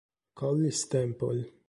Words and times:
Collis 0.33 0.81
Temple 0.89 1.53